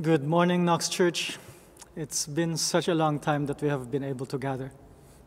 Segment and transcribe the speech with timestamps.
[0.00, 1.38] Good morning, Knox Church.
[1.96, 4.70] It's been such a long time that we have been able to gather,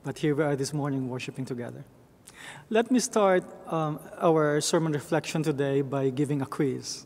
[0.06, 1.84] but here we are this morning worshiping together.
[2.70, 7.06] Let me start um, our sermon reflection today by giving a quiz.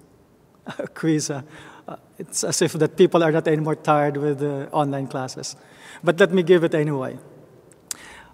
[0.78, 1.32] A quiz.
[1.32, 1.42] Uh,
[1.88, 5.56] uh, it's as if that people are not anymore tired with the online classes,
[6.04, 7.18] but let me give it anyway.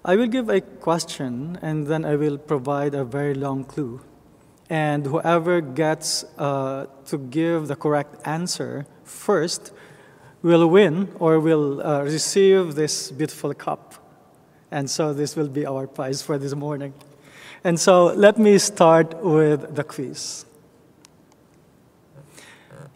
[0.04, 4.02] I will give a question, and then I will provide a very long clue
[4.72, 9.72] and whoever gets uh, to give the correct answer first
[10.42, 13.96] will win or will uh, receive this beautiful cup.
[14.72, 16.94] And so this will be our prize for this morning.
[17.64, 20.46] And so let me start with the quiz.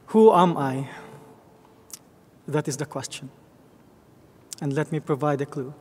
[0.08, 0.90] Who am I?
[2.48, 3.30] That is the question.
[4.62, 5.74] And let me provide a clue.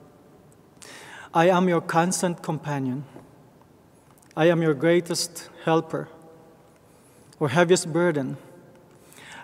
[1.32, 3.05] I am your constant companion
[4.37, 6.09] I am your greatest helper
[7.38, 8.37] or heaviest burden.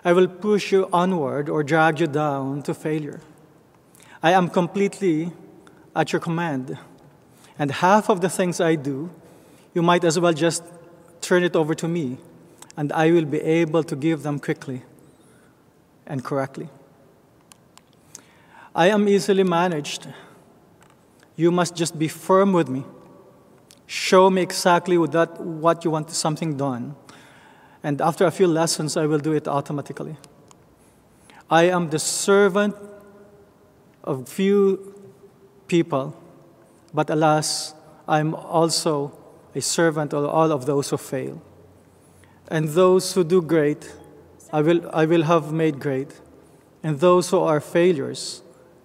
[0.03, 3.21] I will push you onward or drag you down to failure.
[4.23, 5.31] I am completely
[5.95, 6.77] at your command.
[7.59, 9.09] And half of the things I do,
[9.73, 10.63] you might as well just
[11.21, 12.17] turn it over to me,
[12.75, 14.81] and I will be able to give them quickly
[16.07, 16.69] and correctly.
[18.73, 20.07] I am easily managed.
[21.35, 22.83] You must just be firm with me
[23.91, 26.95] Show me exactly what you want something done.
[27.83, 30.15] And after a few lessons, I will do it automatically.
[31.49, 32.75] I am the servant
[34.03, 34.95] of few
[35.67, 36.15] people,
[36.93, 37.73] but alas,
[38.07, 39.11] I'm also
[39.55, 41.41] a servant of all of those who fail.
[42.47, 43.91] And those who do great,
[44.53, 46.19] I will, I will have made great.
[46.83, 48.41] And those who are failures,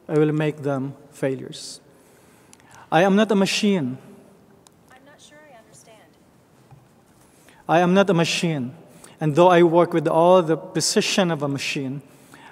[0.08, 1.80] I will make them failures.
[2.90, 3.98] I am not a machine.
[4.90, 6.08] I am not sure I understand.
[7.68, 8.74] I am not a machine.
[9.20, 12.02] And though I work with all the precision of a machine,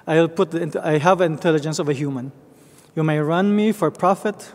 [0.06, 2.32] I'll put the, I have intelligence of a human.
[2.94, 4.52] You may run me for profit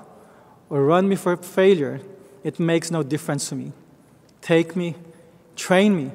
[0.69, 1.99] or run me for failure.
[2.43, 3.73] It makes no difference to me.
[4.42, 4.95] Take me,
[5.55, 6.11] train me,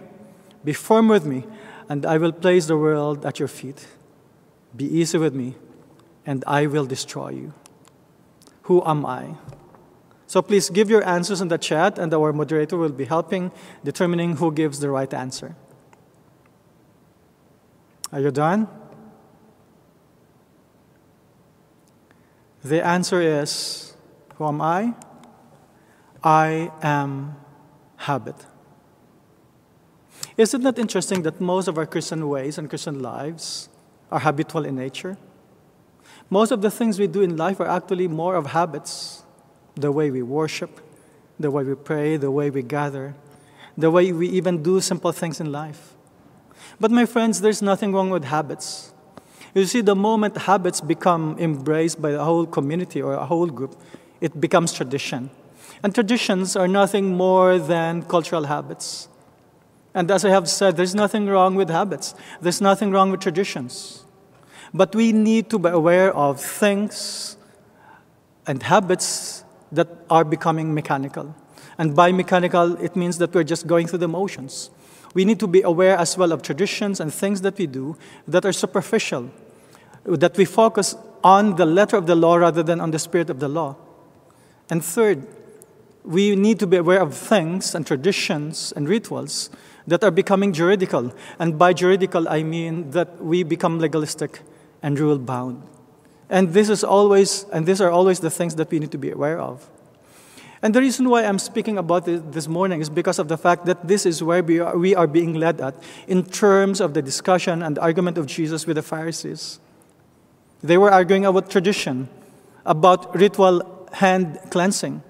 [0.65, 1.45] be firm with me,
[1.89, 3.87] and I will place the world at your feet.
[4.75, 5.55] Be easy with me,
[6.25, 7.53] and I will destroy you.
[8.63, 9.35] Who am I?
[10.27, 13.53] So please give your answers in the chat, and our moderator will be helping
[13.85, 15.55] determining who gives the right answer.
[18.15, 18.69] Are you done?
[22.63, 23.97] The answer is
[24.37, 24.95] Who am I?
[26.23, 27.35] I am
[27.97, 28.37] habit.
[30.37, 33.69] Isn't that interesting that most of our Christian ways and Christian lives
[34.13, 35.19] are habitual in nature?
[36.31, 39.25] Most of the things we do in life are actually more of habits
[39.75, 40.81] the way we worship,
[41.41, 43.17] the way we pray, the way we gather,
[43.77, 45.94] the way we even do simple things in life.
[46.81, 48.93] But, my friends, there's nothing wrong with habits.
[49.55, 53.81] You see, the moment habits become embraced by a whole community or a whole group,
[54.21, 55.31] it becomes tradition.
[55.83, 59.09] And traditions are nothing more than cultural habits.
[59.95, 64.05] And as I have said, there's nothing wrong with habits, there's nothing wrong with traditions.
[64.73, 67.37] But we need to be aware of things
[68.47, 71.35] and habits that are becoming mechanical.
[71.79, 74.71] And by mechanical, it means that we're just going through the motions.
[75.15, 77.97] We need to be aware as well of traditions and things that we do
[78.29, 79.31] that are superficial,
[80.05, 83.41] that we focus on the letter of the law rather than on the spirit of
[83.41, 83.77] the law.
[84.69, 85.27] And third,
[86.05, 89.51] we need to be aware of things and traditions and rituals
[89.87, 91.15] that are becoming juridical.
[91.39, 94.41] And by juridical, I mean that we become legalistic
[94.83, 95.63] and rule bound.
[96.29, 99.11] And this is always, and these are always the things that we need to be
[99.11, 99.71] aware of.
[100.65, 103.67] And the reason why I'm speaking about this this morning is because of the fact
[103.67, 105.75] that this is where we are, we are being led at
[106.09, 109.61] in terms of the discussion and the argument of Jesus with the Pharisees.
[110.63, 112.09] They were arguing about tradition,
[112.65, 115.03] about ritual hand cleansing.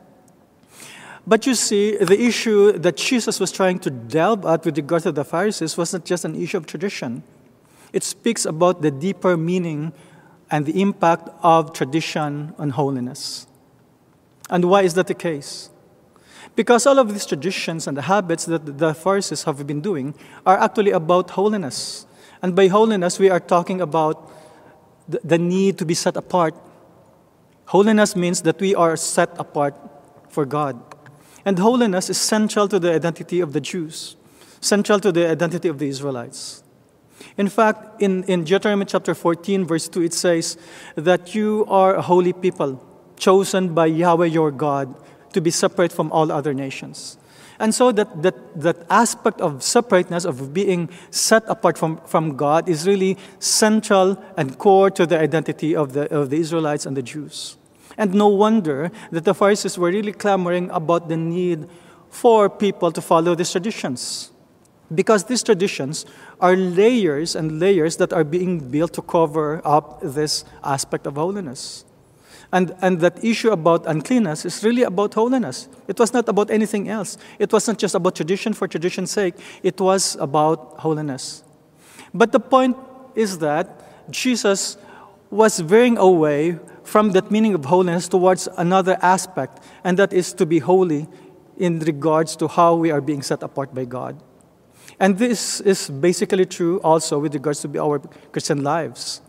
[1.24, 5.12] But you see, the issue that Jesus was trying to delve at with regard to
[5.12, 7.22] the Pharisees wasn't just an issue of tradition.
[7.92, 9.92] It speaks about the deeper meaning
[10.50, 13.46] and the impact of tradition on holiness.
[14.50, 15.70] And why is that the case?
[16.56, 20.14] Because all of these traditions and the habits that the Pharisees have been doing
[20.46, 22.06] are actually about holiness.
[22.42, 24.30] And by holiness, we are talking about
[25.08, 26.54] the need to be set apart.
[27.66, 29.74] Holiness means that we are set apart
[30.28, 30.80] for God.
[31.44, 34.16] And holiness is central to the identity of the Jews,
[34.60, 36.62] central to the identity of the Israelites.
[37.36, 40.56] In fact, in, in Deuteronomy chapter 14, verse 2, it says
[40.94, 42.82] that you are a holy people,
[43.24, 44.94] chosen by Yahweh your God
[45.32, 47.16] to be separate from all other nations.
[47.58, 52.68] And so that, that, that aspect of separateness, of being set apart from, from God,
[52.68, 57.02] is really central and core to the identity of the, of the Israelites and the
[57.02, 57.56] Jews.
[57.96, 61.68] And no wonder that the Pharisees were really clamoring about the need
[62.10, 64.32] for people to follow these traditions.
[64.92, 66.04] Because these traditions
[66.40, 71.84] are layers and layers that are being built to cover up this aspect of holiness.
[72.54, 75.68] And, and that issue about uncleanness is really about holiness.
[75.88, 77.18] It was not about anything else.
[77.40, 79.34] It wasn't just about tradition for tradition's sake,
[79.64, 81.42] it was about holiness.
[82.14, 82.76] But the point
[83.16, 83.66] is that
[84.08, 84.76] Jesus
[85.30, 90.46] was veering away from that meaning of holiness towards another aspect, and that is to
[90.46, 91.08] be holy
[91.58, 94.22] in regards to how we are being set apart by God.
[95.00, 97.98] And this is basically true also with regards to our
[98.30, 99.22] Christian lives.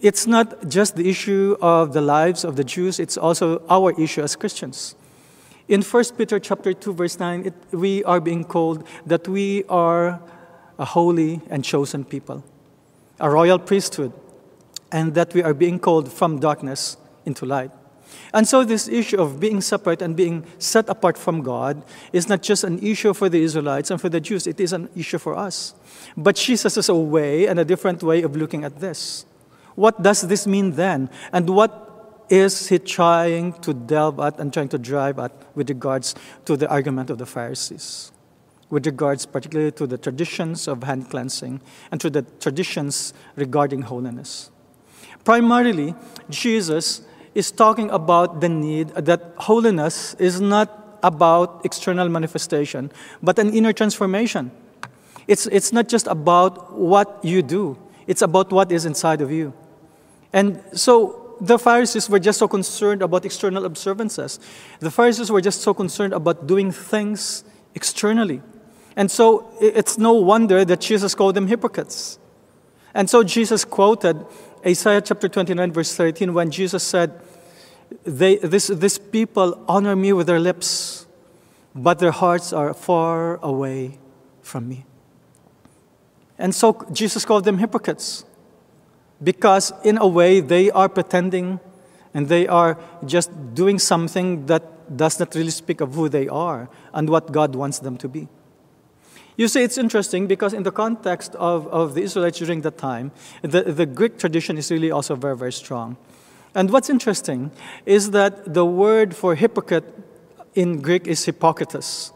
[0.00, 4.22] It's not just the issue of the lives of the Jews, it's also our issue
[4.22, 4.94] as Christians.
[5.68, 10.20] In 1 Peter chapter 2 verse 9, it, we are being called that we are
[10.78, 12.44] a holy and chosen people,
[13.18, 14.12] a royal priesthood,
[14.92, 17.70] and that we are being called from darkness into light.
[18.32, 21.82] And so, this issue of being separate and being set apart from God
[22.12, 24.88] is not just an issue for the Israelites and for the Jews, it is an
[24.94, 25.74] issue for us.
[26.16, 29.24] But Jesus has a way and a different way of looking at this.
[29.76, 31.08] What does this mean then?
[31.32, 31.86] And what
[32.28, 36.14] is he trying to delve at and trying to drive at with regards
[36.46, 38.10] to the argument of the Pharisees?
[38.68, 41.60] With regards particularly to the traditions of hand cleansing
[41.92, 44.50] and to the traditions regarding holiness.
[45.24, 45.94] Primarily,
[46.30, 47.02] Jesus
[47.34, 52.90] is talking about the need that holiness is not about external manifestation,
[53.22, 54.50] but an inner transformation.
[55.28, 57.76] It's, it's not just about what you do,
[58.06, 59.52] it's about what is inside of you.
[60.36, 64.38] And so the Pharisees were just so concerned about external observances.
[64.80, 67.42] The Pharisees were just so concerned about doing things
[67.74, 68.42] externally.
[68.96, 72.18] And so it's no wonder that Jesus called them hypocrites.
[72.92, 74.26] And so Jesus quoted
[74.64, 77.18] Isaiah chapter 29, verse 13, when Jesus said,
[78.04, 81.06] they, this, this people honor me with their lips,
[81.74, 83.98] but their hearts are far away
[84.42, 84.84] from me.
[86.38, 88.26] And so Jesus called them hypocrites
[89.22, 91.60] because, in a way, they are pretending
[92.14, 96.68] and they are just doing something that does not really speak of who they are
[96.92, 98.28] and what God wants them to be.
[99.36, 103.12] You see, it's interesting because, in the context of, of the Israelites during that time,
[103.42, 105.96] the, the Greek tradition is really also very, very strong.
[106.54, 107.50] And what's interesting
[107.84, 109.84] is that the word for hypocrite
[110.54, 112.12] in Greek is hypocritus.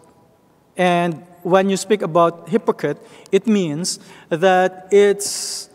[0.77, 2.99] And when you speak about hypocrite,
[3.31, 4.01] it means
[4.31, 5.70] that it's,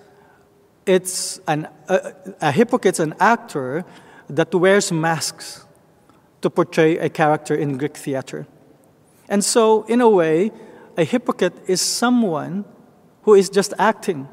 [0.86, 3.86] it's an, a, a hypocrite's an actor
[4.30, 5.66] that wears masks
[6.42, 8.48] to portray a character in Greek theater.
[9.28, 10.52] And so, in a way,
[10.98, 12.66] a hypocrite is someone
[13.24, 14.28] who is just acting.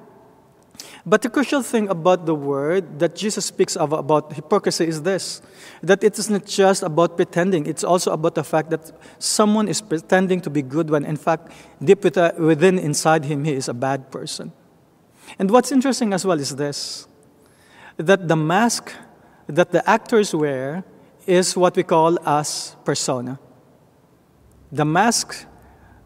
[1.04, 5.42] But the crucial thing about the word that Jesus speaks of about hypocrisy is this
[5.82, 9.80] that it is not just about pretending, it's also about the fact that someone is
[9.80, 11.50] pretending to be good when in fact
[11.82, 12.04] deep
[12.38, 14.52] within inside him he is a bad person.
[15.38, 17.06] And what's interesting as well is this
[17.96, 18.92] that the mask
[19.46, 20.84] that the actors wear
[21.26, 23.38] is what we call as persona.
[24.70, 25.46] The mask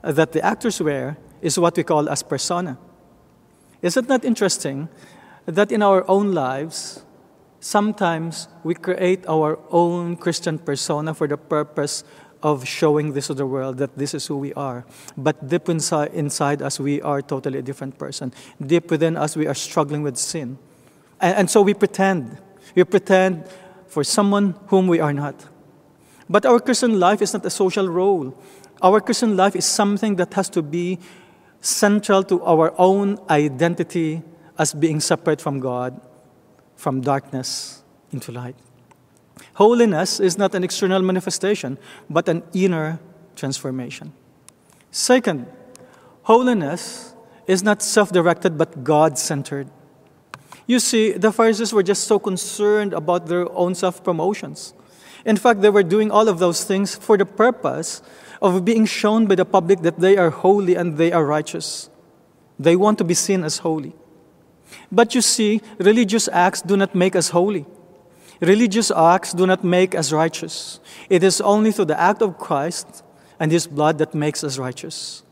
[0.03, 2.79] that the actors wear is what we call as persona.
[3.83, 4.89] Is it not interesting
[5.47, 7.05] that in our own lives,
[7.61, 12.05] sometimes we create our own Christian persona for the purpose
[12.47, 14.87] of showing this to the world that this is who we are.
[15.17, 18.33] But deep inside, inside us, we are totally a different person.
[18.65, 20.57] Deep within us, we are struggling with sin.
[21.21, 22.39] And, and so we pretend.
[22.77, 23.49] We pretend
[23.89, 25.35] for someone whom we are not.
[26.31, 28.33] But our Christian life is not a social role.
[28.81, 31.01] Our Christian life is something that has to be
[31.61, 34.23] central to our own identity
[34.57, 36.01] as being separate from God,
[36.77, 38.55] from darkness into light.
[39.55, 41.79] Holiness is not an external manifestation,
[42.09, 42.99] but an inner
[43.35, 44.13] transformation.
[44.91, 45.47] Second,
[46.23, 47.15] holiness
[47.47, 49.69] is not self directed, but God centered.
[50.67, 54.75] You see, the Pharisees were just so concerned about their own self promotions.
[55.25, 58.03] In fact, they were doing all of those things for the purpose
[58.41, 61.91] of being shown by the public that they are holy and they are righteous.
[62.59, 63.95] They want to be seen as holy.
[64.91, 67.67] But you see, religious acts do not make us holy.
[68.41, 70.81] Religious acts do not make us righteous.
[71.09, 73.03] It is only through the act of Christ
[73.41, 75.23] and His blood that makes us righteous.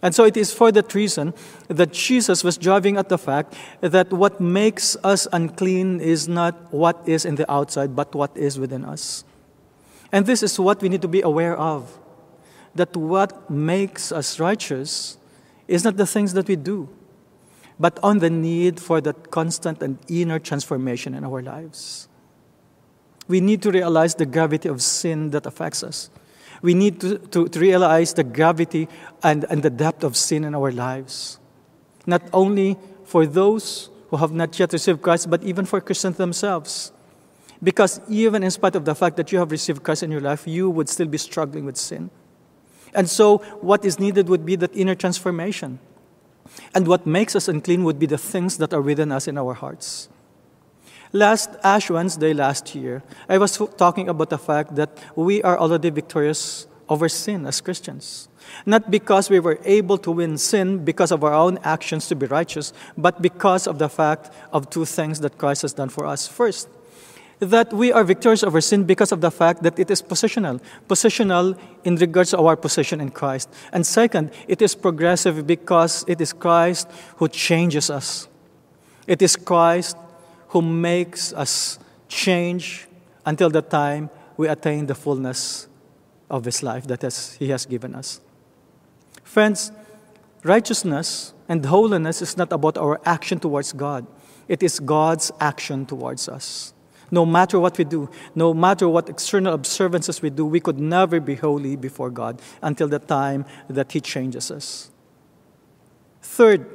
[0.00, 1.34] And so it is for that reason
[1.66, 7.02] that Jesus was driving at the fact that what makes us unclean is not what
[7.06, 9.24] is in the outside, but what is within us.
[10.12, 11.98] And this is what we need to be aware of
[12.74, 15.18] that what makes us righteous
[15.66, 16.88] is not the things that we do,
[17.80, 22.08] but on the need for that constant and inner transformation in our lives.
[23.28, 26.10] We need to realize the gravity of sin that affects us.
[26.62, 28.88] We need to, to, to realize the gravity
[29.22, 31.38] and, and the depth of sin in our lives.
[32.06, 36.90] Not only for those who have not yet received Christ, but even for Christians themselves.
[37.62, 40.46] Because even in spite of the fact that you have received Christ in your life,
[40.46, 42.10] you would still be struggling with sin.
[42.94, 45.78] And so, what is needed would be that inner transformation.
[46.74, 49.52] And what makes us unclean would be the things that are within us in our
[49.54, 50.08] hearts.
[51.12, 55.90] Last Ash Wednesday last year, I was talking about the fact that we are already
[55.90, 58.28] victorious over sin as Christians.
[58.66, 62.26] Not because we were able to win sin because of our own actions to be
[62.26, 66.26] righteous, but because of the fact of two things that Christ has done for us.
[66.26, 66.68] First,
[67.40, 70.60] that we are victorious over sin because of the fact that it is positional.
[70.88, 73.48] Positional in regards to our position in Christ.
[73.72, 78.28] And second, it is progressive because it is Christ who changes us.
[79.06, 79.96] It is Christ
[80.48, 81.78] who makes us
[82.08, 82.86] change
[83.24, 85.68] until the time we attain the fullness
[86.30, 88.20] of His life that has, He has given us.
[89.24, 89.72] Friends,
[90.42, 94.06] righteousness and holiness is not about our action towards God,
[94.48, 96.72] it is God's action towards us.
[97.10, 101.20] No matter what we do, no matter what external observances we do, we could never
[101.20, 104.90] be holy before God until the time that He changes us.
[106.20, 106.66] Third,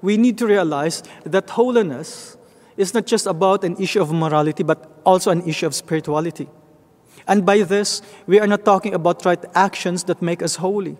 [0.00, 2.36] we need to realize that holiness
[2.76, 6.48] is not just about an issue of morality, but also an issue of spirituality.
[7.26, 10.96] And by this, we are not talking about right actions that make us holy.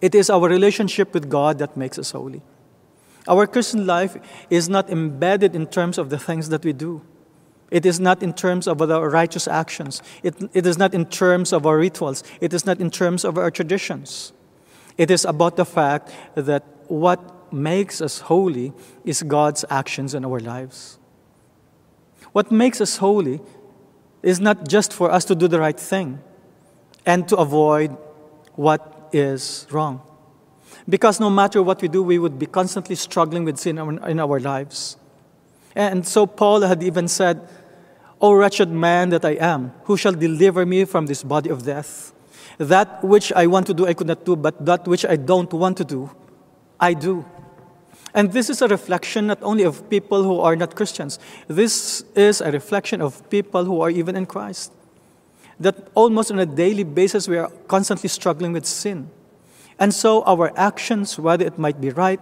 [0.00, 2.42] It is our relationship with God that makes us holy.
[3.28, 4.16] Our Christian life
[4.50, 7.02] is not embedded in terms of the things that we do.
[7.70, 10.02] It is not in terms of our righteous actions.
[10.22, 12.22] It, it is not in terms of our rituals.
[12.40, 14.32] It is not in terms of our traditions.
[14.98, 17.20] It is about the fact that what
[17.52, 18.72] makes us holy
[19.04, 20.98] is God's actions in our lives.
[22.32, 23.40] What makes us holy
[24.22, 26.20] is not just for us to do the right thing
[27.04, 27.96] and to avoid
[28.54, 30.00] what is wrong.
[30.88, 34.40] Because no matter what we do, we would be constantly struggling with sin in our
[34.40, 34.96] lives.
[35.74, 37.48] And so Paul had even said,
[38.20, 42.12] O wretched man that I am, who shall deliver me from this body of death?
[42.58, 45.52] That which I want to do, I could not do, but that which I don't
[45.52, 46.10] want to do,
[46.78, 47.24] I do.
[48.14, 52.40] And this is a reflection not only of people who are not Christians, this is
[52.40, 54.72] a reflection of people who are even in Christ.
[55.58, 59.10] That almost on a daily basis we are constantly struggling with sin.
[59.78, 62.20] And so our actions, whether it might be right,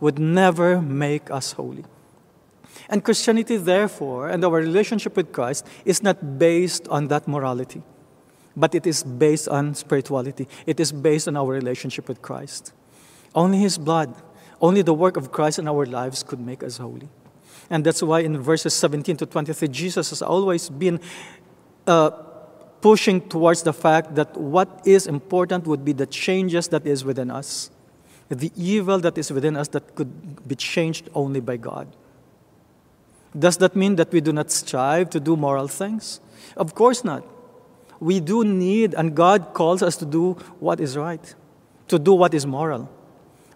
[0.00, 1.84] would never make us holy.
[2.88, 7.82] And Christianity, therefore, and our relationship with Christ is not based on that morality,
[8.56, 10.46] but it is based on spirituality.
[10.66, 12.72] It is based on our relationship with Christ.
[13.34, 14.14] Only His blood,
[14.62, 17.08] only the work of Christ in our lives could make us holy.
[17.68, 21.00] And that's why in verses 17 to 23, Jesus has always been
[21.86, 22.10] uh,
[22.80, 27.30] pushing towards the fact that what is important would be the changes that is within
[27.30, 27.70] us,
[28.28, 31.88] the evil that is within us that could be changed only by God.
[33.36, 36.20] Does that mean that we do not strive to do moral things?
[36.56, 37.24] Of course not.
[38.00, 41.34] We do need, and God calls us to do what is right,
[41.88, 42.90] to do what is moral.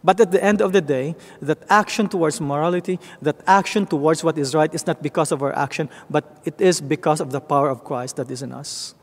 [0.07, 4.39] But at the end of the day, that action towards morality, that action towards what
[4.39, 7.69] is right, is not because of our action, but it is because of the power
[7.69, 8.95] of Christ that is in us.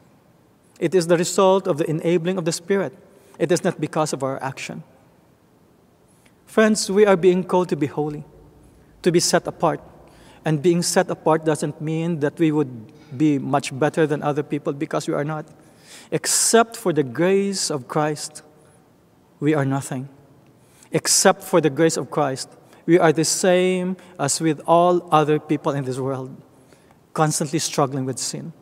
[0.80, 2.94] It is the result of the enabling of the Spirit.
[3.38, 4.82] It is not because of our action.
[6.46, 8.24] Friends, we are being called to be holy,
[9.02, 9.82] to be set apart.
[10.46, 12.72] And being set apart doesn't mean that we would
[13.18, 15.48] be much better than other people because we are not.
[16.12, 18.42] Except for the grace of Christ,
[19.42, 20.08] we are nothing.
[20.94, 22.50] Except for the grace of Christ,
[22.86, 26.40] we are the same as with all other people in this world,
[27.14, 28.54] constantly struggling with sin.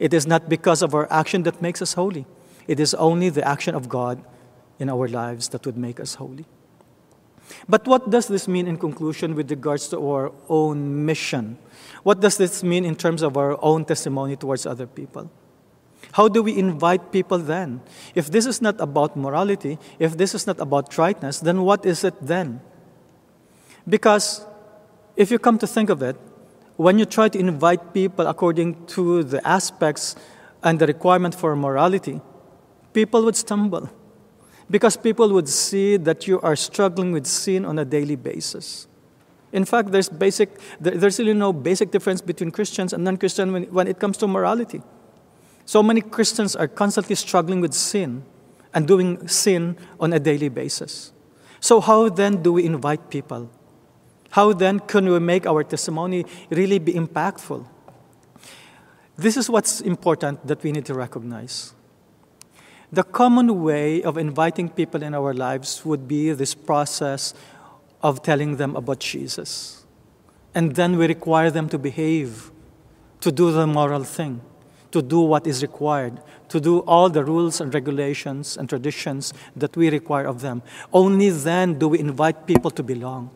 [0.00, 2.26] It is not because of our action that makes us holy,
[2.66, 4.22] it is only the action of God
[4.78, 6.46] in our lives that would make us holy.
[7.68, 11.58] But what does this mean in conclusion with regards to our own mission?
[12.02, 15.30] What does this mean in terms of our own testimony towards other people?
[16.12, 17.80] How do we invite people then?
[18.14, 22.04] If this is not about morality, if this is not about rightness, then what is
[22.04, 22.60] it then?
[23.88, 24.44] Because
[25.16, 26.16] if you come to think of it,
[26.76, 30.16] when you try to invite people according to the aspects
[30.62, 32.20] and the requirement for morality,
[32.92, 33.90] people would stumble
[34.70, 38.86] because people would see that you are struggling with sin on a daily basis.
[39.52, 43.64] In fact, there's, basic, there's really no basic difference between Christians and non Christians when,
[43.64, 44.80] when it comes to morality.
[45.70, 48.24] So many Christians are constantly struggling with sin
[48.74, 51.12] and doing sin on a daily basis.
[51.60, 53.48] So, how then do we invite people?
[54.30, 57.64] How then can we make our testimony really be impactful?
[59.16, 61.72] This is what's important that we need to recognize.
[62.90, 67.32] The common way of inviting people in our lives would be this process
[68.02, 69.86] of telling them about Jesus.
[70.52, 72.50] And then we require them to behave,
[73.20, 74.40] to do the moral thing,
[74.92, 79.76] to do what is required, to do all the rules and regulations and traditions that
[79.76, 80.62] we require of them.
[80.92, 83.30] Only then do we invite people to belong.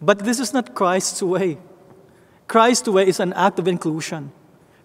[0.00, 1.58] But this is not Christ's way.
[2.46, 4.32] Christ's way is an act of inclusion.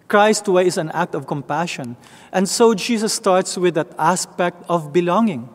[0.08, 1.96] Christ's way is an act of compassion.
[2.32, 5.48] And so Jesus starts with that aspect of belonging,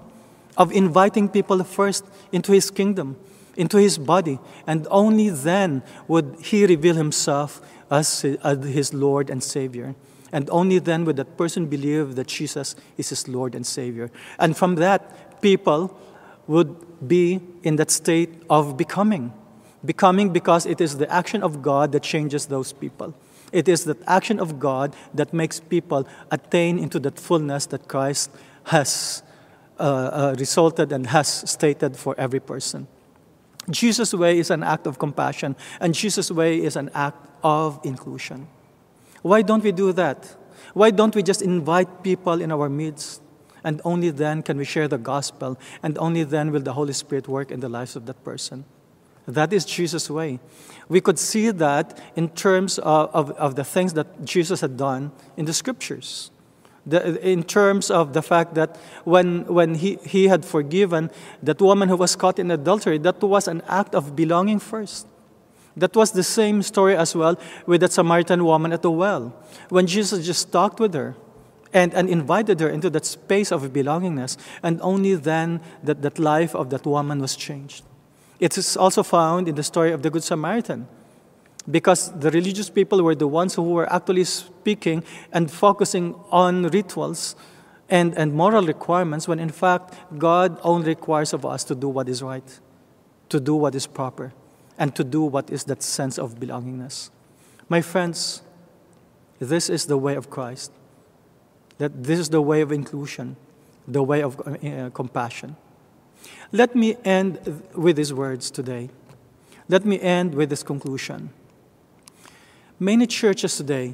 [0.58, 3.18] of inviting people first into his kingdom,
[3.56, 9.96] into his body, and only then would he reveal himself as his Lord and Savior.
[10.32, 14.12] And only then would that person believe that Jesus is his Lord and Savior.
[14.40, 15.98] And from that, people
[16.48, 19.34] would be in that state of becoming.
[19.84, 23.14] Becoming because it is the action of God that changes those people.
[23.52, 28.32] It is the action of God that makes people attain into that fullness that Christ
[28.66, 29.24] has
[29.80, 32.88] uh, uh, resulted and has stated for every person.
[33.70, 38.48] Jesus' way is an act of compassion, and Jesus' way is an act of inclusion.
[39.22, 40.36] Why don't we do that?
[40.74, 43.22] Why don't we just invite people in our midst?
[43.64, 47.28] And only then can we share the gospel, and only then will the Holy Spirit
[47.28, 48.66] work in the lives of that person.
[49.28, 50.40] That is Jesus' way.
[50.90, 55.12] We could see that in terms of, of, of the things that Jesus had done
[55.38, 56.32] in the scriptures.
[56.88, 61.12] The, in terms of the fact that when, when he, he had forgiven
[61.44, 65.06] that woman who was caught in adultery, that was an act of belonging first.
[65.76, 69.34] That was the same story as well with that Samaritan woman at the well.
[69.70, 71.16] When Jesus just talked with her
[71.74, 76.54] and, and invited her into that space of belongingness, and only then that, that life
[76.56, 77.86] of that woman was changed.
[78.40, 80.88] It is also found in the story of the Good Samaritan.
[81.70, 87.36] Because the religious people were the ones who were actually speaking and focusing on rituals
[87.88, 92.10] and, and moral requirements, when in fact, God only requires of us to do what
[92.10, 92.60] is right,
[93.30, 94.34] to do what is proper
[94.82, 97.12] and to do what is that sense of belongingness.
[97.70, 98.42] My friends,
[99.38, 100.72] this is the way of Christ.
[101.78, 103.36] That this is the way of inclusion,
[103.88, 105.56] the way of uh, compassion.
[106.52, 108.90] Let me end with these words today.
[109.70, 111.30] Let me end with this conclusion.
[112.80, 113.94] Many churches today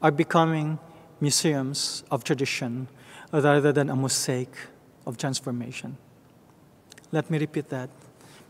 [0.00, 0.78] are becoming
[1.20, 2.88] museums of tradition
[3.34, 4.48] rather than a mosaic
[5.06, 5.98] of transformation.
[7.12, 7.90] Let me repeat that.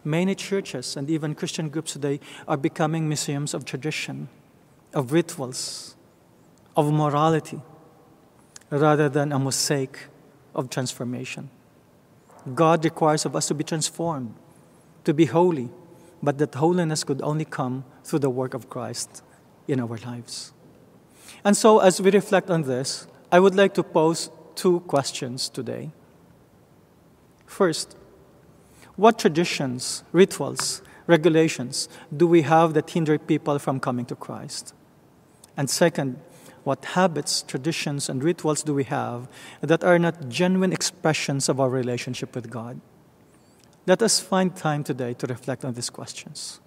[0.05, 4.29] Many churches and even Christian groups today are becoming museums of tradition,
[4.95, 5.95] of rituals,
[6.77, 7.61] of morality,
[8.71, 10.09] rather than a mosaic
[10.55, 11.51] of transformation.
[12.55, 14.35] God requires of us to be transformed,
[15.05, 15.69] to be holy,
[16.23, 19.23] but that holiness could only come through the work of Christ
[19.69, 20.53] in our lives.
[21.45, 25.91] And so, as we reflect on this, I would like to pose two questions today.
[27.47, 27.97] First,
[28.97, 34.75] what traditions, rituals, regulations do we have that hinder people from coming to Christ?
[35.57, 36.21] And second,
[36.65, 39.29] what habits, traditions, and rituals do we have
[39.61, 42.81] that are not genuine expressions of our relationship with God?
[43.87, 46.61] Let us find time today to reflect on these questions.